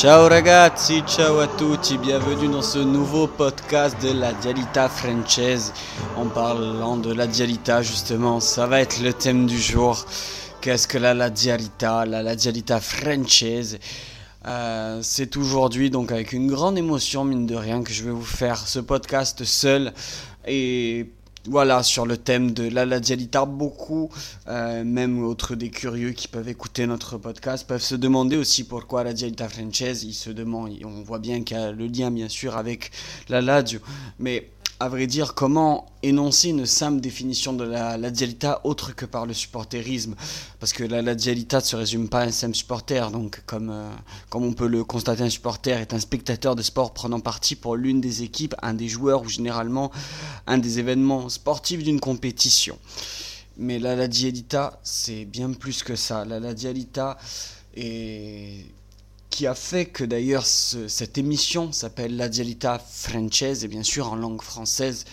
[0.00, 5.74] Ciao ragazzi, ciao à tutti, bienvenue dans ce nouveau podcast de la Dialita Française.
[6.16, 10.06] En parlant de la Dialita, justement, ça va être le thème du jour.
[10.62, 13.78] Qu'est-ce que la, la Dialita, la, Dialita Française
[14.46, 18.24] euh, C'est aujourd'hui, donc avec une grande émotion, mine de rien, que je vais vous
[18.24, 19.92] faire ce podcast seul.
[20.46, 21.10] Et
[21.46, 24.10] voilà, sur le thème de la, la dialita, beaucoup,
[24.48, 29.04] euh, même autres des curieux qui peuvent écouter notre podcast, peuvent se demander aussi pourquoi
[29.04, 30.04] la dialita française.
[30.04, 32.90] Ils se demandent, on voit bien qu'il y a le lien bien sûr avec
[33.28, 33.80] la Lazio,
[34.18, 38.10] mais à vrai dire, comment énoncer une simple définition de la, la
[38.64, 40.14] autre que par le supporterisme
[40.58, 43.10] Parce que la, la ne se résume pas à un simple supporter.
[43.10, 43.90] Donc, comme, euh,
[44.30, 47.76] comme on peut le constater, un supporter est un spectateur de sport prenant partie pour
[47.76, 49.92] l'une des équipes, un des joueurs ou généralement
[50.46, 52.78] un des événements sportifs d'une compétition.
[53.58, 54.08] Mais la, la
[54.82, 56.24] c'est bien plus que ça.
[56.24, 56.54] La, la
[57.76, 58.64] est
[59.30, 64.12] qui a fait que d'ailleurs ce- cette émission s'appelle La Dialita Française et bien sûr
[64.12, 65.04] en langue française.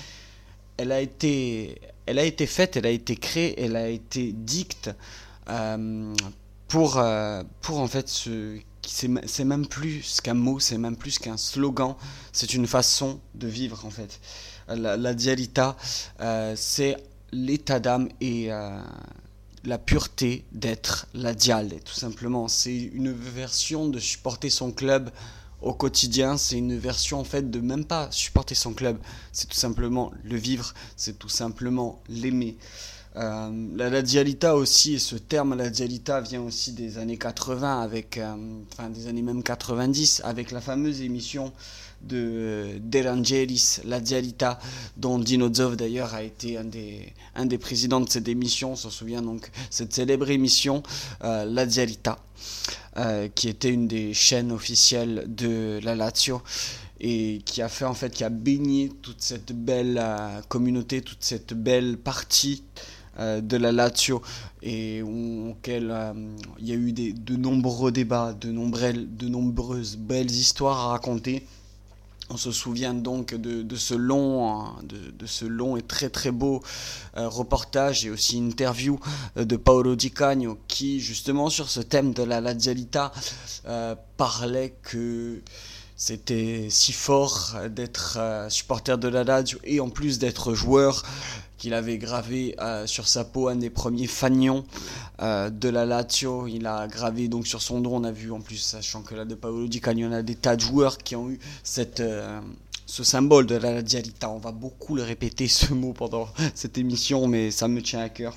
[0.78, 4.90] Elle a été, elle a été faite, elle a été créée, elle a été dicte
[5.50, 6.14] euh,
[6.68, 11.36] pour, euh, pour en fait ce c'est même plus qu'un mot, c'est même plus qu'un
[11.36, 11.96] slogan,
[12.32, 14.22] c'est une façon de vivre en fait.
[14.70, 15.76] La, dialita,
[16.22, 16.96] euh, c'est
[17.34, 18.50] l'état d'âme et
[19.68, 22.48] la pureté d'être la dial, tout simplement.
[22.48, 25.12] C'est une version de supporter son club
[25.62, 28.98] au quotidien, c'est une version en fait de même pas supporter son club,
[29.34, 32.58] c'est tout simplement le vivre, c'est tout simplement l'aimer.
[33.18, 37.82] Euh, la, la dialita aussi, et ce terme la dialita vient aussi des années 80,
[37.82, 38.36] avec, euh,
[38.72, 41.52] enfin des années même 90, avec la fameuse émission
[42.04, 44.60] de d'Erangelis, la dialita,
[44.98, 48.76] dont Dino Zov d'ailleurs a été un des, un des présidents de cette émission, on
[48.76, 50.84] s'en souvient donc, cette célèbre émission,
[51.24, 52.20] euh, la dialita,
[52.98, 56.44] euh, qui était une des chaînes officielles de la Lazio
[57.00, 61.24] et qui a fait en fait qui a baigné toute cette belle euh, communauté, toute
[61.24, 64.22] cette belle partie euh, de la Lazio
[64.62, 66.14] et auquel euh,
[66.60, 71.46] il y a eu de nombreux débats, de, nombreuses, belles histoires à raconter.
[72.30, 76.62] On se souvient donc de, ce long, hein, de, ce long et très très beau
[77.16, 79.00] euh, reportage et aussi interview
[79.38, 83.14] euh, de Paolo Di Canio qui justement sur ce thème de la Lazialita
[83.66, 85.42] euh, parlait que
[86.00, 91.04] c'était si fort euh, d'être euh, supporter de la Lazio et en plus d'être joueur
[91.58, 94.66] qu'il avait gravé euh, sur sa peau un des premiers fagnons
[95.22, 96.48] euh, de la Lazio.
[96.48, 99.26] Il a gravé donc sur son dos, on a vu en plus, sachant que là
[99.26, 101.40] de Paolo Di Canio, on a des tas de joueurs qui ont eu
[102.00, 102.42] euh,
[102.86, 104.30] ce symbole de la Lazialita.
[104.30, 108.10] On va beaucoup le répéter ce mot pendant cette émission, mais ça me tient à
[108.10, 108.36] cœur.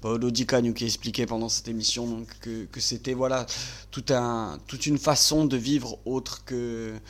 [0.00, 3.46] Paolo Di Canio qui expliquait pendant cette émission que, c'était voilà
[3.90, 7.00] toute une façon de vivre autre que,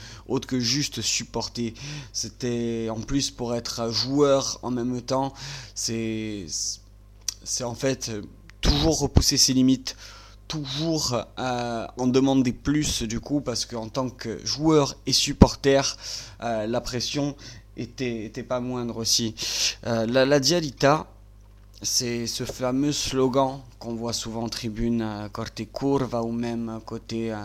[0.53, 1.75] juste supporter.
[2.13, 5.33] C'était en plus pour être joueur en même temps,
[5.75, 6.47] c'est
[7.63, 8.11] en fait
[8.61, 9.97] toujours repousser ses limites,
[10.49, 15.97] toujours euh, en demander plus du coup parce qu'en tant que joueur et supporter,
[16.43, 17.37] euh, la pression
[17.77, 19.35] était, pas moindre aussi.
[19.87, 21.07] Euh, la Dialita,
[21.83, 27.33] c'est ce fameux slogan qu'on voit souvent en tribune à Corte Curva ou même côté
[27.33, 27.37] euh,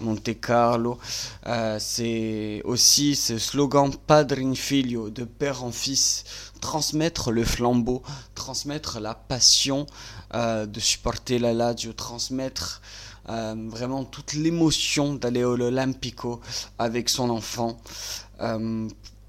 [0.00, 0.98] Monte Carlo.
[1.46, 6.24] Euh, c'est aussi ce slogan Padre in Figlio, de père en fils,
[6.60, 8.02] transmettre le flambeau,
[8.34, 9.86] transmettre la passion
[10.34, 12.82] euh, de supporter la Lazio, transmettre
[13.28, 16.40] euh, vraiment toute l'émotion d'aller au Olimpico
[16.78, 17.78] avec son enfant.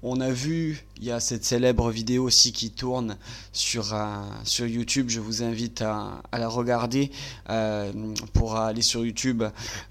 [0.04, 3.16] On a vu, il y a cette célèbre vidéo aussi qui tourne
[3.52, 4.24] sur, euh,
[4.58, 5.08] YouTube.
[5.08, 7.12] Je vous invite à, la regarder.
[7.50, 7.92] Euh,
[8.32, 9.44] pour aller sur YouTube,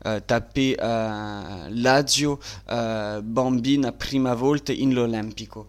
[0.05, 0.75] euh, taper
[1.69, 2.39] Lazio
[3.23, 5.67] Bambina prima volta in l'Olimpico.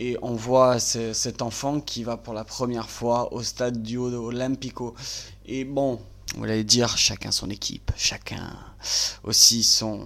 [0.00, 3.96] Et on voit ce- cet enfant qui va pour la première fois au stade du
[3.96, 4.96] Olimpico.
[5.46, 6.00] Et bon,
[6.36, 8.56] vous allez dire, chacun son équipe, chacun
[9.22, 10.00] aussi son,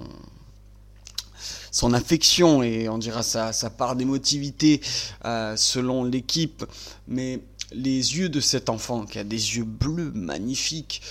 [1.71, 4.81] son affection et on dira sa, sa part d'émotivité
[5.25, 6.65] euh, selon l'équipe.
[7.07, 7.41] Mais
[7.73, 11.03] les yeux de cet enfant, qui a des yeux bleus magnifiques,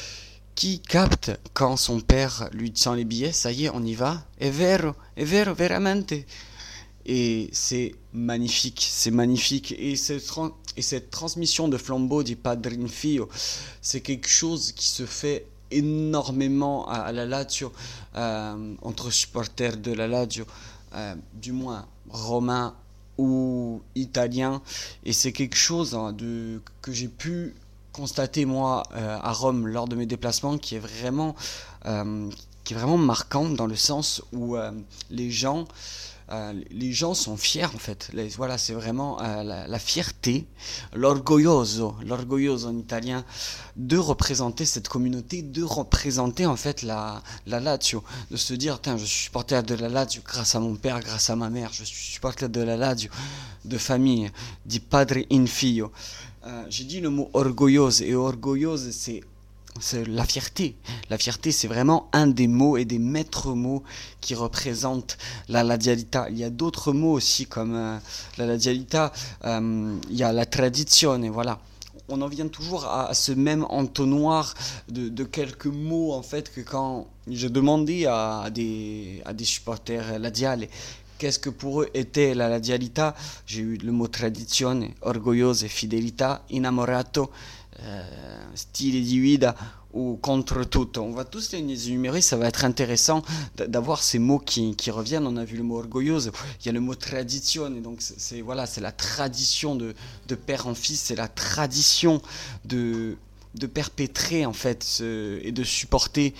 [0.56, 4.25] qui capte quand son père lui tient les billets, ça y est, on y va,
[4.39, 6.25] è vero, è vero, veramente.
[7.06, 9.74] Et c'est magnifique, c'est magnifique.
[9.77, 13.30] Et, ce tran- et cette transmission de flambeau du Padre Fio,
[13.81, 17.71] c'est quelque chose qui se fait énormément à, la Lazio,
[18.15, 20.45] euh, entre supporters de la Lazio,
[20.95, 22.73] euh, du moins romains
[23.17, 24.61] ou italiens.
[25.03, 26.15] Et c'est quelque chose hein,
[26.81, 27.55] que j'ai pu
[27.91, 31.35] constater moi euh, à Rome lors de mes déplacements qui est vraiment
[32.63, 34.57] qui est vraiment marquante dans le sens où
[35.09, 35.65] les gens
[36.29, 38.12] euh, les gens sont fiers en fait.
[38.35, 40.45] voilà, c'est vraiment euh, la, fierté,
[40.94, 43.24] l'orgoglioso, l'orgoglioso en italien,
[43.77, 48.97] de représenter cette communauté, de représenter en fait la, la Lazio, de se dire, tiens,
[48.97, 51.85] je suis supporter de la Lazio grâce à mon père, grâce à ma mère, je
[51.85, 53.09] suis supporter de la Lazio,
[53.63, 54.30] de famille,
[54.65, 55.91] di padre in figlio.
[56.45, 59.21] Euh, j'ai dit le mot orgoglioso et orgoglioso c'est
[60.07, 60.75] la fierté.
[61.09, 63.83] La fierté, c'est vraiment un des mots et des maîtres mots
[64.21, 66.27] qui représentent la ladialita.
[66.29, 67.97] Il y a d'autres mots aussi comme euh,
[68.38, 69.12] la ladialita.
[69.45, 71.59] Euh, il y a la tradition, et voilà.
[72.09, 74.53] On en vient toujours à, ce même entonnoir
[74.88, 80.69] de, quelques mots en fait que quand je demandais à, des, à des supporters ladiales
[81.18, 83.15] qu'est-ce que pour eux était la ladialita,
[83.45, 87.31] j'ai eu le mot tradizione, orgoglioso, fidelità, innamorato,
[87.83, 88.03] euh,
[88.56, 89.39] style di
[89.94, 91.00] ou contre tout.
[91.00, 93.24] On va tous les énumérer, ça va être intéressant
[93.56, 95.25] d'avoir ces mots qui, reviennent.
[95.25, 96.31] On a vu le mot orgueilleuse,
[96.62, 99.95] il y a le mot tradition, et donc c'est voilà, la tradition de,
[100.27, 102.21] de, père en fils, c'est la tradition
[102.65, 103.18] de,
[103.56, 106.33] de perpétrer en fait et de supporter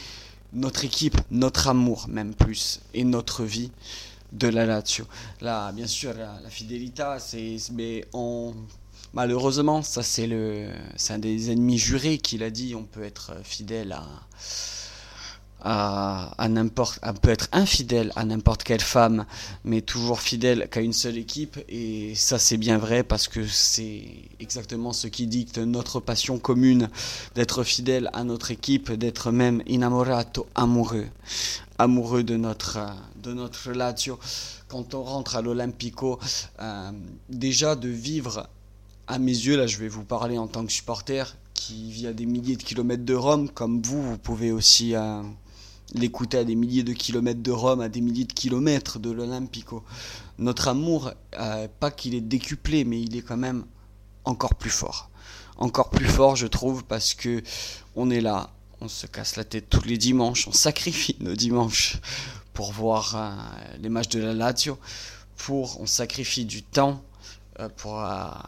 [0.54, 3.72] notre équipe, notre amour même plus, et notre vie
[4.32, 5.06] de la Lazio.
[5.42, 7.58] Là, bien sûr, la, fidélité, c'est
[9.14, 12.76] Malheureusement, ça c'est le, c'est un des ennemis jurés qui l'a dit.
[12.76, 13.98] On peut être fidèle
[15.62, 19.26] à, n'importe, on quelle femme,
[19.64, 21.58] mais toujours fidèle qu'à une seule équipe.
[21.70, 24.04] Et ça c'est bien vrai parce que c'est
[24.40, 26.90] exactement ce qui dicte notre passion commune
[27.36, 31.08] d'être fidèle à notre équipe, d'être même inamorato, amoureux,
[31.80, 32.80] amoureux de notre,
[33.24, 33.34] de
[33.72, 34.20] Lazio.
[34.68, 36.20] Quand on rentre à l'Olympico,
[36.60, 36.92] euh,
[37.30, 38.48] déjà de vivre
[39.08, 42.14] à mes yeux, là je vais vous parler en tant que supporter qui vit à
[42.14, 45.22] des milliers de kilomètres de Rome, comme vous, vous pouvez aussi euh,
[45.94, 49.84] l'écouter à des milliers de kilomètres de Rome, à des milliers de kilomètres de l'Olympico.
[50.38, 53.66] Notre amour, euh, pas qu'il est décuplé, mais il est quand même
[54.24, 55.10] encore plus fort.
[55.58, 57.42] Encore plus fort, je trouve, parce que
[57.96, 61.98] on est là, on se casse la tête tous les dimanches, on sacrifie nos dimanches
[62.54, 64.78] pour voir euh, les matchs de la Lazio,
[65.38, 67.02] pour on sacrifie du temps
[67.78, 68.44] pour, à,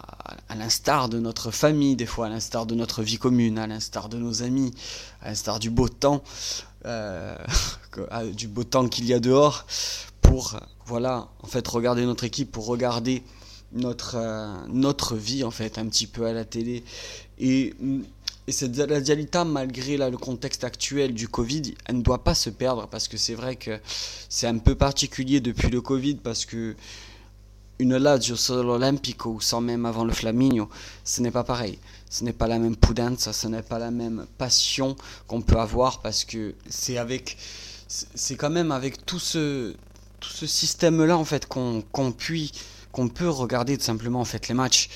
[0.56, 4.18] l'instar de notre famille, des fois à l'instar de notre vie commune, à l'instar de
[4.18, 4.72] nos amis,
[5.22, 6.24] à l'instar du beau temps,
[6.86, 7.36] euh,
[8.34, 9.66] du beau temps qu'il y a dehors,
[10.22, 13.24] pour voilà, en fait, regarder notre équipe, pour regarder
[13.74, 16.84] notre, euh, notre vie, en fait, un petit peu à la télé.
[17.38, 17.74] Et,
[18.48, 22.50] et cette Dialita, malgré là, le contexte actuel du Covid, elle ne doit pas se
[22.50, 23.80] perdre, parce que c'est vrai que
[24.28, 26.76] c'est un peu particulier depuis le Covid, parce que
[27.80, 30.70] une Lazio sur l'Olympico ou sans même avant le Flaminio,
[31.06, 31.80] ce n'est pas pareil.
[32.10, 34.96] Ce n'est pas la même pudenza, ce n'est pas la même passion
[35.28, 37.38] qu'on peut avoir parce que c'est avec,
[37.88, 39.76] c'est quand même avec tout ce,
[40.20, 42.14] tout ce système-là en fait qu'on qu'on
[42.92, 44.90] qu'on peut regarder tout simplement en fait les matchs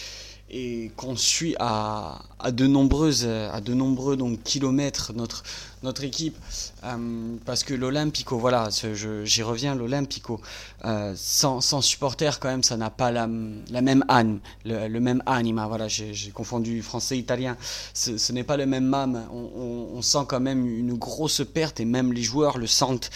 [0.49, 5.43] et qu'on suit à, à, de nombreuses à de nombreux donc kilomètres notre
[5.83, 6.35] notre équipe
[6.83, 8.69] euh, parce que l'Olympico, voilà,
[9.23, 10.41] j'y reviens, l'Olympico,
[10.85, 15.67] euh, sans, sans supporters quand même, ça n'a pas la, même âme, le, même anima,
[15.67, 17.57] voilà, j'ai confondu français-italien,
[17.93, 21.79] ce, ce n'est pas le même âme, on, on, sent quand même une grosse perte
[21.79, 23.09] et même les joueurs le sentent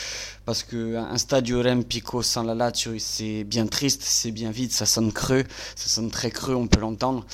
[0.46, 5.12] parce qu'un stade Olympico sans la Lazio, c'est bien triste, c'est bien vide, ça sonne
[5.12, 5.44] creux,
[5.76, 7.26] ça sonne très creux, on peut l'entendre.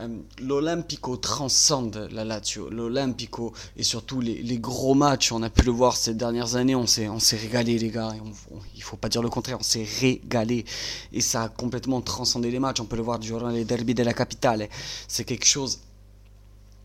[0.00, 0.08] Euh,
[0.40, 2.70] L'Olympico transcende la Lazio.
[2.70, 6.86] L'Olympico et surtout les, gros matchs, on a pu le voir ces dernières années, on
[6.86, 8.12] s'est, on s'est régalé les gars.
[8.14, 8.34] Il ne
[8.74, 10.64] il faut pas dire le contraire, on s'est régalé.
[11.12, 12.80] Et ça a complètement transcendé les matchs.
[12.80, 14.68] On peut le voir durant les derby de la capitale.
[15.08, 15.80] C'est quelque chose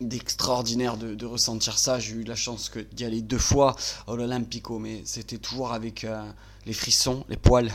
[0.00, 1.98] d'extraordinaire de, ressentir ça.
[1.98, 6.22] J'ai eu la chance d'y aller deux fois à l'Olympico, mais c'était toujours avec euh,
[6.66, 7.72] les frissons, les poils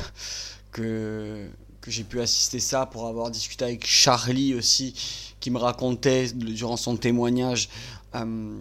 [0.71, 1.47] que
[1.81, 4.93] que j'ai pu assister ça pour avoir discuté avec Charlie aussi
[5.39, 7.69] qui me racontait durant son témoignage
[8.15, 8.57] euh,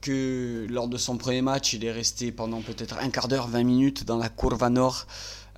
[0.00, 3.64] que lors de son premier match il est resté pendant peut-être un quart d'heure 20
[3.64, 5.06] minutes dans la courva nord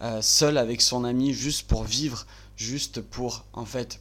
[0.02, 4.00] euh, seul avec son ami juste pour vivre juste pour en fait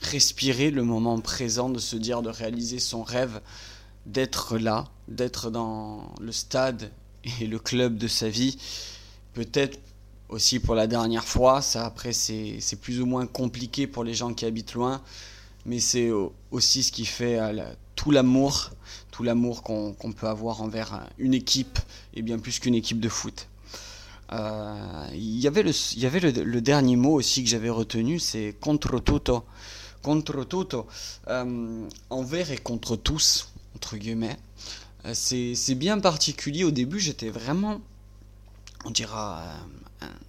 [0.00, 3.40] respirer le moment présent de se dire de réaliser son rêve
[4.06, 6.90] d'être là d'être dans le stade
[7.40, 8.58] et le club de sa vie.
[9.34, 9.78] Peut-être
[10.28, 11.62] aussi pour la dernière fois.
[11.62, 15.02] Ça, après, c'est plus ou moins compliqué pour les gens qui habitent loin,
[15.66, 16.10] mais c'est
[16.50, 18.70] aussi ce qui fait euh, tout l'amour,
[19.10, 21.78] tout l'amour qu'on peut avoir envers une équipe,
[22.14, 23.48] et bien plus qu'une équipe de foot.
[24.30, 28.54] Euh, il y avait, le, y avait le, dernier mot aussi que j'avais retenu, c'est
[28.60, 29.44] contre tutto.
[30.02, 30.86] Contre tutto,
[31.28, 34.36] euh, envers et contre tous, entre guillemets.
[35.12, 36.64] c'est bien particulier.
[36.64, 37.80] Au début, j'étais vraiment,
[38.84, 39.42] on dira,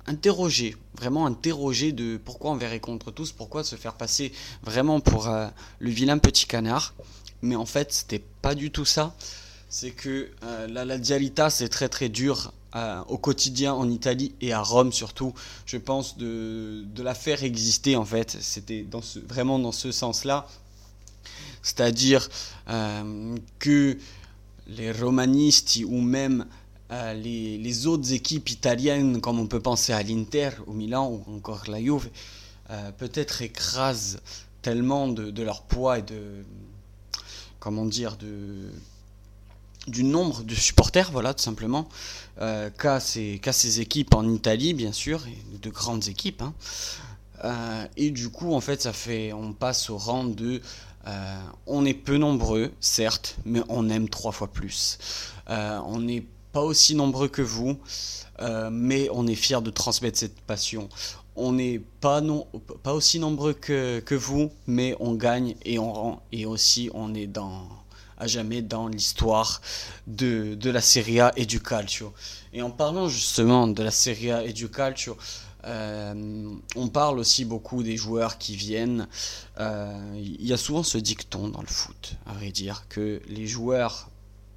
[0.08, 4.32] interrogé, vraiment interrogé de pourquoi on verrait contre tous, pourquoi se faire passer
[4.64, 5.30] vraiment pour
[5.80, 6.94] le vilain petit canard.
[7.42, 9.16] Mais en fait, c'était pas du tout ça.
[9.70, 12.52] C'est que la, la dialita, c'est très très dur
[13.08, 15.34] au quotidien en Italie et à Rome surtout,
[15.66, 18.38] je pense, de, de la faire exister en fait.
[18.42, 20.48] C'était dans vraiment dans ce sens-là.
[21.62, 22.30] C'est-à-dire
[22.70, 23.98] euh, que
[24.68, 26.46] les romanistes ou même
[26.92, 31.64] euh, les, autres équipes italiennes, comme on peut penser à l'Inter, au Milan ou encore
[31.68, 32.10] la Juve,
[32.72, 34.20] euh, peut-être écrasent
[34.64, 36.44] tellement de, leur poids et de
[37.60, 38.72] comment dire de
[39.88, 41.88] du nombre de supporters, voilà, tout simplement,
[42.42, 45.26] euh, qu'a ces, ces, équipes en Italie, bien sûr,
[45.62, 46.44] de grandes équipes.
[46.44, 47.88] Hein.
[47.96, 50.62] Et du coup, en fait, ça fait, on passe au rang de,
[51.66, 55.00] on est peu nombreux, certes, mais on aime trois fois plus.
[55.48, 57.78] on n'est pas aussi nombreux que vous,
[58.72, 60.90] mais on est fiers de transmettre cette passion.
[61.36, 62.22] On n'est pas,
[62.84, 67.14] pas aussi nombreux que, que vous, mais on gagne et on rend, et aussi on
[67.14, 67.68] est dans
[68.20, 69.62] à jamais dans l'histoire
[70.08, 72.14] de, de, la Serie A et du calcio.
[72.54, 75.18] Et en parlant justement de la Serie A et du calcio,
[75.66, 79.08] euh, on parle aussi beaucoup des joueurs qui viennent.
[79.60, 83.48] Euh, il y a souvent ce dicton dans le foot, à vrai dire, que les
[83.48, 84.09] joueurs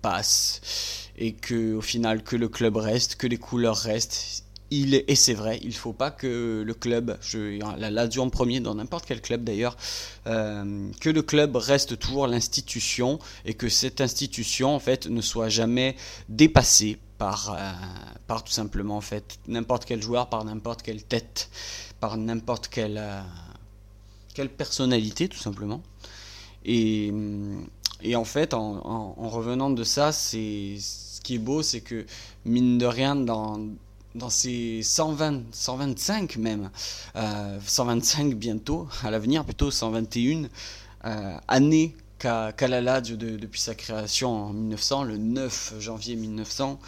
[0.03, 5.35] passent et que au final que le club reste, que les couleurs restent et c'est
[5.35, 9.21] vrai, il faut pas que le club, je, la Lazio en premier, dans n'importe quel
[9.21, 9.77] club d'ailleurs,
[10.27, 15.51] euh, que le club reste toujours l'institution et que cette institution en fait ne soit
[15.51, 15.95] jamais
[16.31, 17.71] dépassée par, euh,
[18.27, 21.51] par tout simplement en fait n'importe quel joueur, par n'importe quelle tête,
[22.01, 23.21] par n'importe quelle, euh,
[24.35, 25.83] quelle personnalité tout simplement.
[26.65, 27.13] Et,
[28.03, 32.05] et en fait, en, en revenant de ça, c'est ce qui est beau, c'est que
[32.45, 33.59] mine de rien dans
[34.15, 36.71] dans ces 120, 125 même,
[37.15, 40.49] 125 euh, bientôt, à l'avenir plutôt 121
[41.05, 46.87] euh, années qu'a la depuis sa création en 1900, le 9 janvier 1900, euh,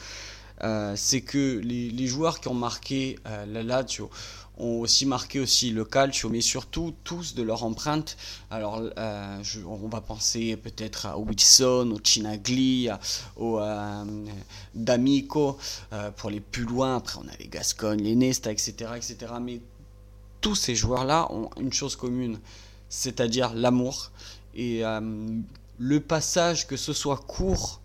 [0.96, 4.10] c'est que les, joueurs qui ont marqué la Lazio
[4.56, 8.16] ont aussi marqué aussi le calcio, mais surtout tous de leur empreinte.
[8.50, 12.88] Alors, euh, on va penser peut-être à Wilson, au Chinagli,
[13.36, 14.04] au euh,
[14.74, 15.58] D'Amico,
[15.92, 16.96] euh, pour les plus loin.
[16.96, 19.16] Après, on a les Gascogne, les Nesta, etc., etc.
[19.40, 19.60] Mais
[20.40, 22.38] tous ces joueurs-là ont une chose commune,
[22.88, 24.12] c'est-à-dire l'amour.
[24.54, 24.82] Et
[25.78, 27.80] le passage, que ce soit court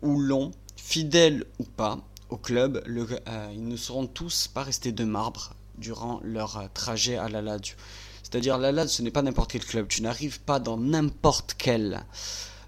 [0.00, 1.98] ou long, fidèle ou pas,
[2.30, 3.06] au club, le,
[3.52, 7.76] ils ne seront tous pas restés de marbre durant leur euh, trajet à la Lazio.
[8.22, 9.88] C'est-à-dire la Lazio, ce n'est pas n'importe quel club.
[9.88, 12.04] Tu n'arrives pas dans n'importe quel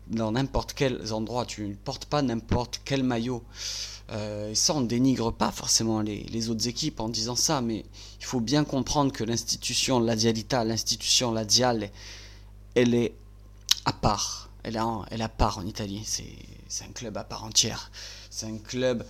[0.09, 1.45] dans n'importe quel endroit.
[1.45, 3.43] Tu ne portes pas n'importe quel maillot.
[4.11, 7.85] Euh, et ça, on dénigre pas forcément les, les, autres équipes en disant ça, mais
[8.21, 11.91] il faut bien comprendre que l'institution La Dialita, l'institution La Diale,
[12.75, 13.13] elle est
[13.85, 14.49] à part.
[14.63, 16.03] Elle est, elle est à part en Italie.
[16.69, 17.91] C'est un club à part entière.
[18.31, 19.05] C'est un club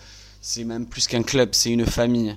[0.48, 2.34] c'est même plus qu'un club, c'est une famille.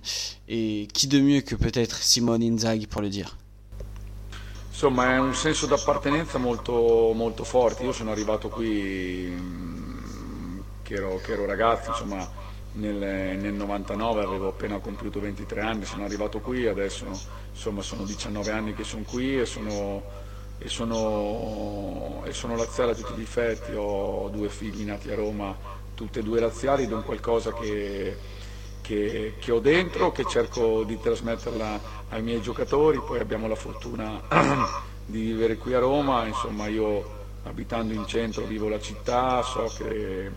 [0.50, 3.38] Et chi de mieux que peut-être Simone Inzaghi pour le dire
[4.70, 7.84] Insomma, è un senso d'appartenenza molto, molto forte.
[7.84, 12.30] Io sono arrivato qui mm, che ero, che ero ragazzo, insomma,
[12.74, 17.06] nel, nel, 99 avevo appena compiuto 23 anni, sono arrivato qui, adesso
[17.50, 20.04] insomma, sono 19 anni che sono qui e sono,
[20.58, 25.80] e sono, e sono laziale a tutti gli effetti, ho due figli nati a Roma
[26.02, 28.18] tutte e due razziali è un qualcosa che,
[28.82, 31.80] che, che, ho dentro, che cerco di trasmetterla
[32.10, 34.20] ai miei giocatori, poi abbiamo la fortuna
[35.06, 40.32] di vivere qui a Roma, insomma io abitando in centro vivo la città, so che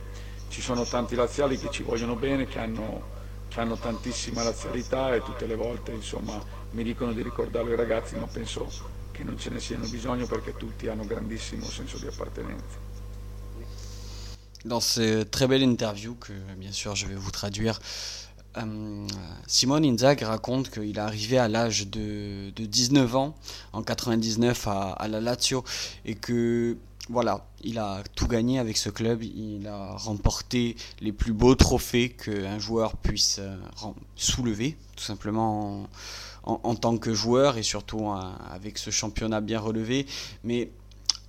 [0.48, 3.02] ci sono tanti laziali che ci vogliono bene, che hanno,
[3.48, 6.38] che hanno tantissima lazialità e tutte le volte insomma,
[6.72, 8.68] mi dicono di ricordarlo ai ragazzi, ma penso
[9.12, 12.83] che non ce ne siano bisogno perché tutti hanno grandissimo senso di appartenenza.
[14.64, 17.80] Dans cette très belle interview que bien sûr je vais vous traduire,
[18.56, 19.06] euh,
[19.46, 23.34] Simone Inzaghi raconte qu'il est arrivé à l'âge de, 19 ans,
[23.72, 25.64] en 99 à, la Lazio,
[26.04, 26.76] et que
[27.10, 32.10] voilà, il a tout gagné avec ce club, il a remporté les plus beaux trophées
[32.10, 33.56] qu'un joueur puisse euh,
[34.16, 35.86] soulever, tout simplement
[36.44, 40.06] en, tant que joueur et surtout euh, avec ce championnat bien relevé.
[40.44, 40.70] Mais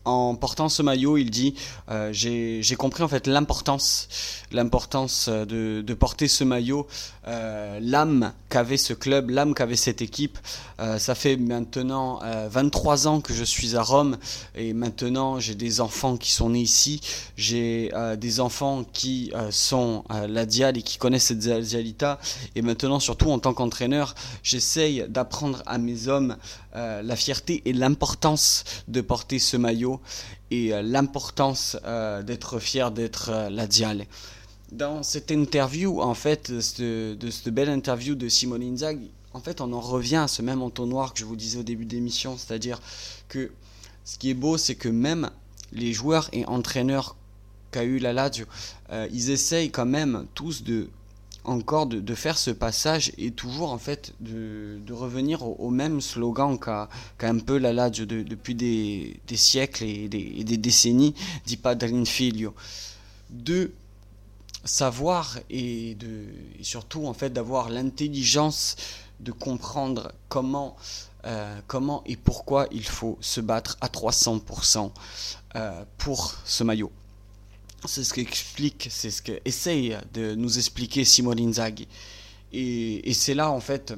[0.06, 1.56] en portant ce maillot, il dit
[1.90, 4.08] euh, j'ai compris en fait l'importance
[4.52, 6.88] l'importance de, de, porter ce maillot,
[7.28, 10.38] euh, l'âme qu'avait ce club, l'âme qu'avait cette équipe.
[10.80, 12.20] Euh, ça fait maintenant
[12.50, 14.18] 23 ans que je suis à Rome
[14.56, 17.02] et maintenant j'ai des enfants qui sont nés ici,
[17.38, 22.20] j'ai des enfants qui sont la Dial et qui connaissent cette Dialita
[22.56, 26.38] et maintenant surtout en tant qu'entraîneur, j'essaye d'apprendre à mes hommes
[26.76, 30.02] la fierté et l'importance de porter ce maillot
[30.52, 34.06] et euh, l'importance euh, d'être fier d'être euh, la Dial.
[34.72, 36.62] Dans cette interview, en fait, de,
[37.30, 41.14] cette belle interview de Simone Inzaghi, en fait, on en revient à ce même entonnoir
[41.14, 42.82] que je vous disais au début d'émission, c'est-à-dire
[43.28, 43.52] que
[44.04, 45.30] ce qui est beau, c'est que même
[45.72, 47.16] les joueurs et entraîneurs
[47.72, 48.46] qu'a eu la Lazio,
[49.12, 50.90] ils essayent quand même tous de
[51.46, 56.90] encore de, faire ce passage et toujours en fait de, revenir au, même slogan qu'a
[57.22, 61.14] un peu la depuis des, siècles et des, décennies,
[61.46, 62.54] di Padrin Figlio.
[63.30, 63.72] De
[64.64, 65.98] savoir et,
[66.62, 68.76] surtout en fait d'avoir l'intelligence
[69.20, 70.76] de comprendre comment,
[71.26, 71.60] euh,
[72.06, 74.92] et pourquoi il faut se battre à 300%
[75.56, 76.92] euh, pour ce maillot.
[77.88, 81.88] C'est ce qu'explique, c'est ce qu'essaye de nous expliquer Simone Inzaghi.
[82.54, 83.94] Et, c'est là, en fait,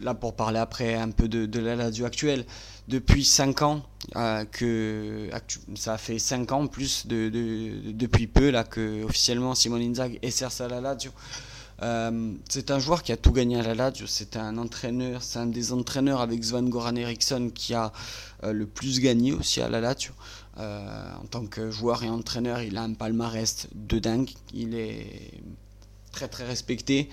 [0.00, 2.44] là pour parler après un peu de, la Lazio actuelle,
[2.88, 3.82] depuis 5 ans,
[4.16, 5.30] euh, que
[5.76, 7.30] ça fait 5 ans plus de,
[7.92, 11.12] depuis peu là que officiellement Simone Inzaghi exerce à la Lazio.
[11.82, 15.38] Euh, c'est un joueur qui a tout gagné à la Lazio, c'est un entraîneur, c'est
[15.38, 17.92] un des entraîneurs avec Sven Goran Eriksson qui a
[18.42, 20.12] euh, le plus gagné aussi à la Lazio.
[20.60, 24.30] Euh, en tant que joueur et entraîneur, il a un palmarès de dingue.
[24.52, 25.32] Il est
[26.12, 27.08] très très respecté.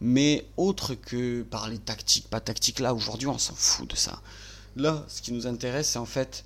[0.00, 4.20] Mais autre que par les tactiques, pas tactiques là, aujourd'hui on s'en fout de ça.
[4.76, 6.44] Là, ce qui nous intéresse, c'est en fait,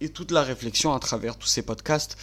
[0.00, 2.16] et toute la réflexion à travers tous ces podcasts,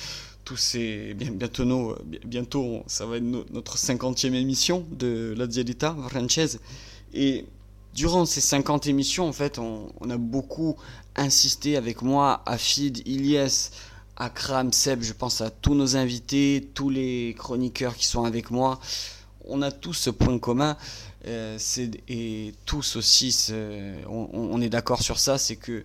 [0.44, 1.14] tous ces.
[1.16, 6.60] Bientôt, bientôt ça va être notre 50e émission de la Dialita française.
[7.14, 7.46] Et
[7.96, 10.76] durant ces 50 émissions, en fait, on, a beaucoup
[11.16, 13.72] insisté avec moi, Afid, Ilyes,
[14.18, 18.80] Akram, Seb, je pense à tous nos invités, tous les chroniqueurs qui sont avec moi.
[19.46, 20.78] On a tous ce point commun,
[21.28, 21.58] euh,
[22.08, 23.52] et tous aussi,
[24.08, 25.84] on, est d'accord sur ça, c'est que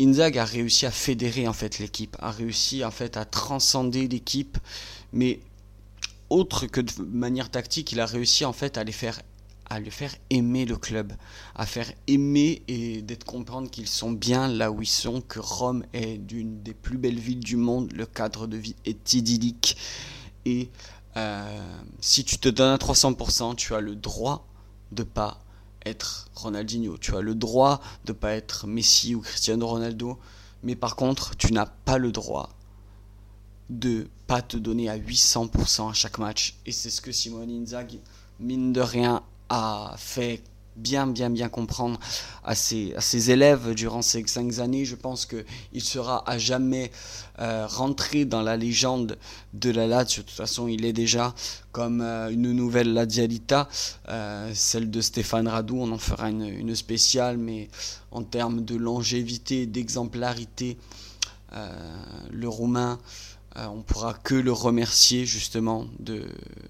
[0.00, 4.58] Inzag a réussi à fédérer en fait l'équipe, a réussi en fait à transcender l'équipe,
[5.12, 5.40] mais
[6.30, 9.20] autre que de manière tactique, il a réussi en fait à les faire
[9.72, 11.14] à le faire aimer le club,
[11.54, 15.86] à faire aimer et d'être comprendre qu'ils sont bien là où ils sont, que Rome
[15.94, 19.78] est d'une des plus belles villes du monde, le cadre de vie est idyllique.
[20.44, 20.68] Et
[21.16, 24.46] euh, si tu te donnes à 300%, tu as le droit
[24.90, 25.40] de pas
[25.86, 30.18] être Ronaldinho, tu as le droit de pas être Messi ou Cristiano Ronaldo,
[30.62, 32.50] mais par contre, tu n'as pas le droit
[33.70, 36.56] de pas te donner à 800% à chaque match.
[36.66, 38.00] Et c'est ce que Simone Inzaghi
[38.38, 40.42] mine de rien a fait
[40.76, 42.00] bien bien bien comprendre
[42.44, 44.86] à ses, à élèves durant ces cinq années.
[44.86, 46.90] Je pense qu'il sera à jamais
[47.38, 49.18] euh, rentré dans la légende
[49.52, 50.22] de la Lazio.
[50.22, 51.34] De toute façon, il est déjà
[51.72, 53.68] comme euh, une nouvelle Lazialita,
[54.08, 55.76] euh, celle de Stéphane Radou.
[55.78, 57.68] On en fera une, une spéciale, mais
[58.10, 60.78] en termes de longévité, d'exemplarité,
[62.30, 62.98] le Roumain
[63.58, 66.24] euh, on pourra que le remercier justement de,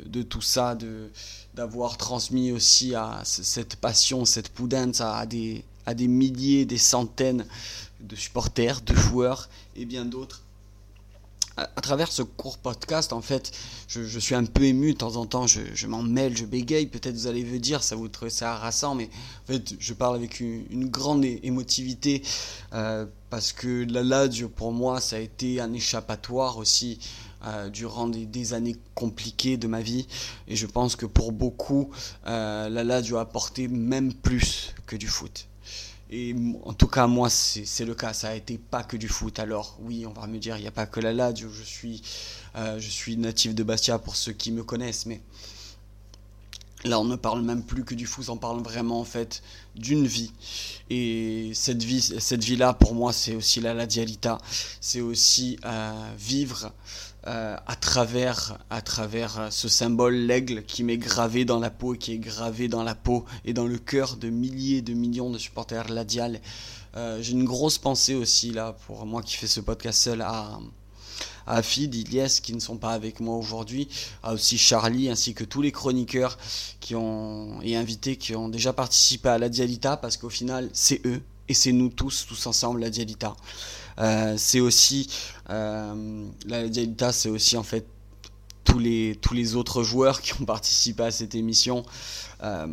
[0.04, 1.10] de tout ça, de
[1.54, 7.46] d'avoir transmis aussi à cette passion, cette poudence à des, à des milliers, des centaines
[8.00, 10.42] de supporters, de joueurs et bien d'autres.
[11.58, 13.52] À, travers ce court podcast, en fait,
[13.86, 14.94] je, suis un peu ému.
[14.94, 17.94] De temps en temps, je, m'en mêle, je bégaye, peut-être vous allez vous dire, ça
[17.94, 19.10] vous trouve ça harassant, mais
[19.44, 22.22] en fait, je parle avec une, grande émotivité,
[22.72, 26.98] euh, parce que la Lazio, pour moi, ça a été un échappatoire aussi,
[27.44, 30.06] euh, durant des, années compliquées de ma vie,
[30.48, 31.90] et je pense que pour beaucoup,
[32.26, 35.46] euh, la Lazio a apporté même plus que du foot.
[36.14, 38.12] Et en tout cas, moi, c'est le cas.
[38.12, 39.38] Ça a été pas que du foot.
[39.38, 41.48] Alors, oui, on va me dire, il n'y a pas que la Lazio.
[41.48, 42.02] Je suis,
[42.54, 45.06] euh, je suis natif de Bastia pour ceux qui me connaissent.
[45.06, 45.22] Mais
[46.84, 48.28] là, on ne parle même plus que du foot.
[48.28, 49.42] On parle vraiment, en fait,
[49.74, 50.32] d'une vie.
[50.90, 54.36] Et cette vie, cette vie-là, pour moi, c'est aussi la Ladialita.
[54.82, 56.74] C'est aussi euh, vivre
[57.28, 61.94] euh, à travers, à travers euh, ce symbole l'aigle qui m'est gravé dans la peau
[61.94, 65.38] qui est gravé dans la peau et dans le cœur de milliers de millions de
[65.38, 66.40] supporters ladial.
[66.96, 70.58] Euh, j'ai une grosse pensée aussi là pour moi qui fais ce podcast seul à
[71.46, 73.88] à Fid, Ilyes qui ne sont pas avec moi aujourd'hui,
[74.24, 76.38] à aussi Charlie ainsi que tous les chroniqueurs
[76.80, 81.06] qui ont et invités qui ont déjà participé à la Dialita parce qu'au final c'est
[81.06, 83.36] eux et c'est nous tous, tous ensemble, la Dialita.
[83.98, 85.08] Euh, c'est aussi,
[85.50, 87.86] euh, la Dialita, c'est aussi en fait
[88.64, 91.84] tous les, tous les autres joueurs qui ont participé à cette émission.
[92.42, 92.66] Euh,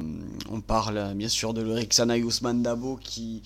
[0.50, 3.42] on parle bien sûr de Lorixana et Ousmane Dabo qui,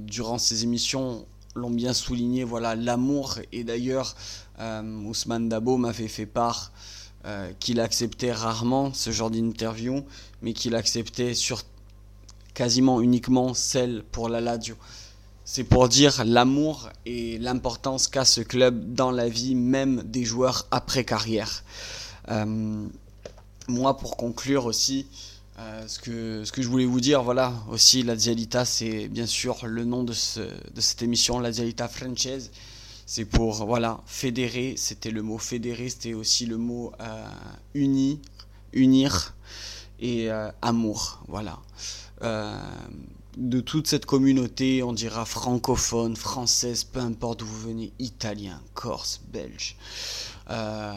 [0.00, 3.38] durant ces émissions, l'ont bien souligné, voilà, l'amour.
[3.50, 4.14] Et d'ailleurs,
[4.60, 6.70] Ousmane Dabo m'avait fait part
[7.58, 10.04] qu'il acceptait rarement ce genre d'interview,
[10.42, 11.62] mais qu'il acceptait sur
[12.54, 14.76] quasiment uniquement celle pour la Lazio.
[15.48, 20.66] C'est pour dire l'amour et l'importance qu'a ce club dans la vie même des joueurs
[20.72, 21.62] après carrière.
[22.32, 22.84] Euh,
[23.68, 25.06] moi, pour conclure aussi,
[25.60, 29.84] euh, ce, que, je voulais vous dire, voilà, aussi la Dialita, c'est bien sûr le
[29.84, 32.50] nom de, ce, de cette émission, la Dialita Française.
[33.06, 37.24] C'est pour, voilà, fédérer, c'était le mot fédérer, c'était aussi le mot euh,
[37.74, 38.20] uni,
[38.72, 39.36] unir
[40.00, 40.28] et
[40.60, 41.60] amour, voilà.
[43.36, 48.60] Euh, de toute cette communauté, on dira francophone, française, peu importe d'où vous venez, italien,
[48.74, 49.76] corse, belge,
[50.50, 50.92] euh,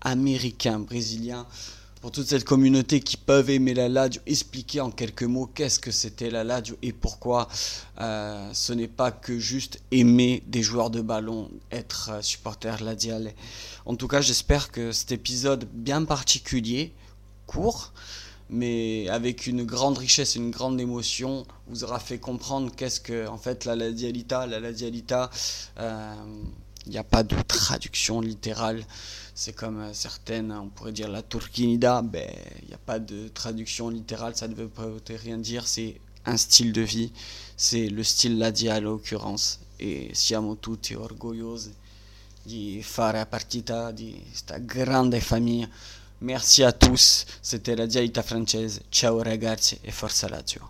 [0.00, 1.46] américain, brésilien,
[2.00, 5.90] pour toute cette communauté qui peuvent aimer la Ladio, expliquer en quelques mots qu'est-ce que
[5.90, 7.48] c'était la Ladio et pourquoi
[8.00, 13.32] euh, ce n'est pas que juste aimer des joueurs de ballon, être supporter Ladiale.
[13.86, 16.92] En tout cas, j'espère que cet épisode bien particulier,
[17.46, 17.92] court,
[18.50, 23.38] mais avec une grande richesse une grande émotion, vous aura fait comprendre qu'est-ce que, en
[23.38, 24.46] fait, la ladialita.
[24.46, 25.30] La ladialita,
[25.76, 26.14] il euh,
[26.86, 28.84] n'y a pas de traduction littérale.
[29.34, 32.28] C'est comme euh, certaines, on pourrait dire la turquinida, ben,
[32.62, 34.70] il n'y a pas de traduction littérale, ça ne veut
[35.08, 37.12] rien dire, c'est un style de vie,
[37.56, 39.60] c'est le style ladia à l'occurrence.
[39.78, 41.74] Et siamo tutti orgogliosi
[42.42, 45.68] di fare partita di questa grande famille.
[46.20, 48.80] Merci à tous, c'était la Diaita française.
[48.90, 50.62] Ciao ragazzi et forza Lazio.